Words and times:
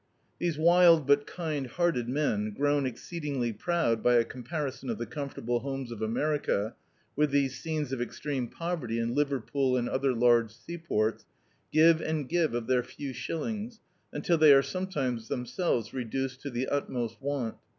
These 0.39 0.57
wild, 0.57 1.05
but 1.05 1.27
kind 1.27 1.67
hearted 1.67 2.09
men, 2.09 2.53
grown 2.57 2.87
exceed 2.87 3.21
ingly 3.21 3.55
proud 3.55 4.01
by 4.01 4.15
a 4.15 4.23
comparison 4.23 4.89
of 4.89 4.97
the 4.97 5.05
comfortable 5.05 5.59
homes 5.59 5.91
of 5.91 6.01
America 6.01 6.73
with 7.15 7.29
these 7.29 7.59
scenes 7.59 7.93
of 7.93 8.01
extreme 8.01 8.49
pov 8.49 8.81
erty 8.81 8.99
in 8.99 9.13
Liverpool 9.13 9.77
and 9.77 9.87
other 9.87 10.13
large 10.15 10.49
sea 10.51 10.79
ports, 10.79 11.27
give 11.71 12.01
and 12.01 12.27
give 12.27 12.55
of 12.55 12.65
their 12.65 12.81
few 12.81 13.13
shillings, 13.13 13.79
until 14.11 14.39
they 14.39 14.51
are 14.51 14.63
them 14.63 15.45
selves 15.45 15.93
reduced 15.93 16.41
to 16.41 16.49
the 16.49 16.67
utmost 16.67 17.21
want. 17.21 17.57